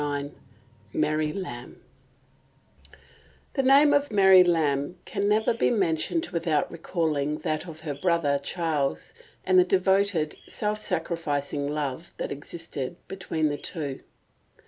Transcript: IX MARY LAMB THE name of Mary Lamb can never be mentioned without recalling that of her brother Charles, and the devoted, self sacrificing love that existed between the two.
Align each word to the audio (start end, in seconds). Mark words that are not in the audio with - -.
IX 0.01 0.29
MARY 0.93 1.31
LAMB 1.31 1.75
THE 3.53 3.61
name 3.61 3.93
of 3.93 4.11
Mary 4.11 4.43
Lamb 4.43 4.97
can 5.05 5.29
never 5.29 5.53
be 5.53 5.69
mentioned 5.69 6.25
without 6.33 6.71
recalling 6.71 7.37
that 7.41 7.67
of 7.67 7.81
her 7.81 7.93
brother 7.93 8.39
Charles, 8.39 9.13
and 9.45 9.59
the 9.59 9.63
devoted, 9.63 10.37
self 10.47 10.79
sacrificing 10.81 11.67
love 11.67 12.15
that 12.17 12.31
existed 12.31 12.95
between 13.07 13.49
the 13.49 13.57
two. 13.57 14.01